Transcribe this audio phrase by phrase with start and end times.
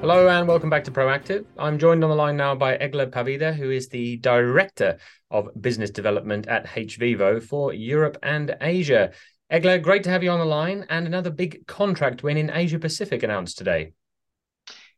[0.00, 1.44] Hello and welcome back to Proactive.
[1.58, 4.96] I'm joined on the line now by Egle Pavida, who is the Director
[5.28, 9.10] of Business Development at hVivo for Europe and Asia.
[9.50, 12.78] Egle, great to have you on the line and another big contract win in Asia
[12.78, 13.92] Pacific announced today.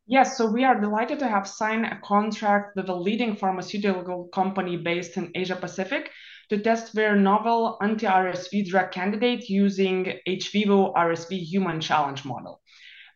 [0.07, 4.77] Yes, so we are delighted to have signed a contract with a leading pharmaceutical company
[4.77, 6.11] based in Asia Pacific
[6.51, 12.60] to test their novel anti-RSV drug candidate using hVivo RSV human challenge model.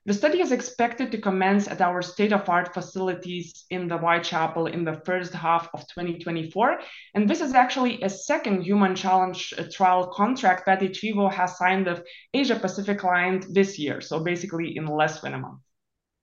[0.07, 5.01] The study is expected to commence at our state-of-art facilities in the Whitechapel in the
[5.06, 6.78] first half of 2024,
[7.15, 11.87] and this is actually a second human challenge uh, trial contract that hVivo has signed
[11.87, 15.61] with Asia Pacific client this year, so basically in less than a month.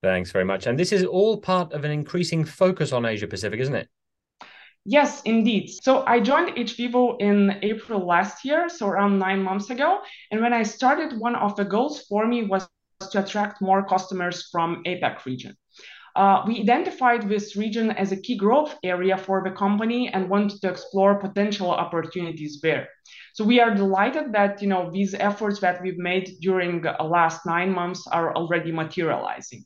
[0.03, 0.67] Thanks very much.
[0.67, 3.89] And this is all part of an increasing focus on Asia Pacific, isn't it?
[4.85, 5.71] Yes, indeed.
[5.81, 10.01] So I joined hVivo in April last year, so around nine months ago.
[10.29, 12.67] And when I started, one of the goals for me was
[13.09, 15.55] to attract more customers from APAC region.
[16.15, 20.59] Uh, we identified this region as a key growth area for the company and wanted
[20.61, 22.87] to explore potential opportunities there.
[23.33, 27.45] So we are delighted that you know these efforts that we've made during the last
[27.45, 29.63] nine months are already materializing.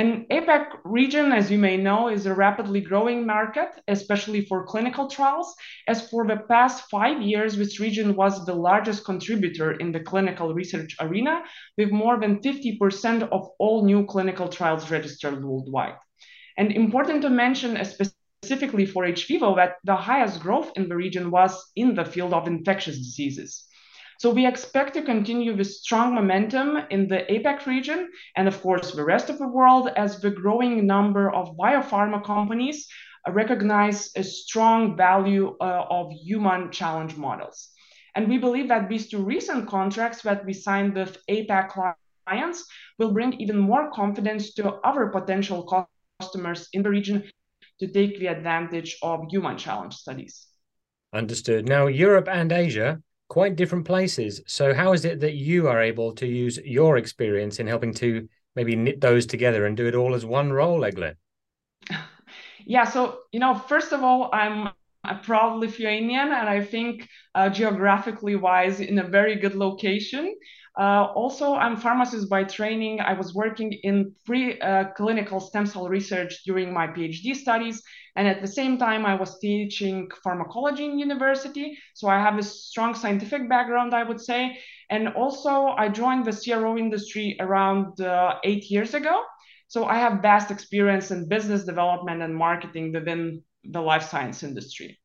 [0.00, 5.08] And APAC region, as you may know, is a rapidly growing market, especially for clinical
[5.08, 5.54] trials.
[5.86, 10.54] As for the past five years, this region was the largest contributor in the clinical
[10.54, 11.42] research arena,
[11.76, 15.98] with more than 50% of all new clinical trials registered worldwide.
[16.56, 21.30] And important to mention, uh, specifically for hVivo, that the highest growth in the region
[21.30, 23.66] was in the field of infectious diseases.
[24.20, 28.92] So we expect to continue with strong momentum in the APAC region and of course
[28.92, 32.86] the rest of the world as the growing number of biopharma companies
[33.30, 37.70] recognize a strong value uh, of human challenge models.
[38.14, 41.70] And we believe that these two recent contracts that we signed with APAC
[42.26, 42.66] clients
[42.98, 45.88] will bring even more confidence to other potential
[46.20, 47.24] customers in the region
[47.78, 50.46] to take the advantage of human challenge studies.
[51.14, 51.66] Understood.
[51.66, 54.42] Now, Europe and Asia quite different places.
[54.46, 58.28] So, how is it that you are able to use your experience in helping to
[58.56, 61.12] maybe knit those together and do it all as one role, Egle?
[62.66, 64.68] Yeah, so, you know, first of all, I'm
[65.10, 70.34] a proud Lithuanian, and I think uh, geographically wise, in a very good location.
[70.78, 73.00] Uh, also, I'm pharmacist by training.
[73.00, 77.82] I was working in pre-clinical uh, stem cell research during my PhD studies,
[78.16, 81.76] and at the same time, I was teaching pharmacology in university.
[81.94, 84.58] So I have a strong scientific background, I would say.
[84.90, 89.22] And also, I joined the CRO industry around uh, eight years ago.
[89.68, 94.98] So I have vast experience in business development and marketing within the life science industry.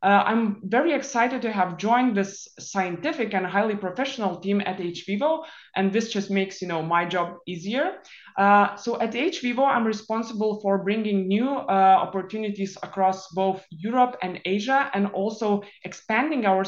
[0.00, 5.44] Uh, I'm very excited to have joined this scientific and highly professional team at hVivo,
[5.74, 7.94] and this just makes you know my job easier.
[8.36, 14.40] Uh, so at hVivo, I'm responsible for bringing new uh, opportunities across both Europe and
[14.44, 16.64] Asia, and also expanding our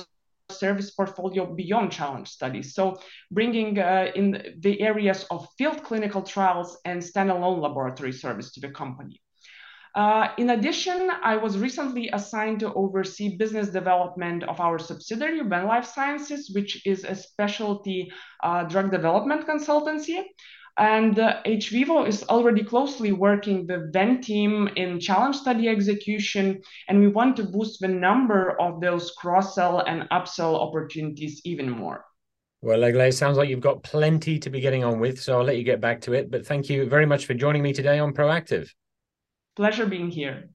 [0.50, 2.75] service portfolio beyond challenge studies.
[2.75, 3.00] So
[3.31, 8.71] bringing uh, in the areas of field clinical trials and standalone laboratory service to the
[8.71, 9.21] company.
[9.95, 15.67] Uh, in addition, I was recently assigned to oversee business development of our subsidiary, Venn
[15.67, 18.12] Life Sciences, which is a specialty
[18.43, 20.23] uh, drug development consultancy.
[20.79, 27.00] And uh, hVivo is already closely working the Venn team in challenge study execution, and
[27.00, 32.05] we want to boost the number of those cross-sell and upsell opportunities even more.
[32.62, 35.56] Well, Egle, sounds like you've got plenty to be getting on with, so I'll let
[35.56, 36.31] you get back to it.
[36.31, 38.71] But thank you very much for joining me today on Proactive.
[39.60, 40.48] Pleasure being here.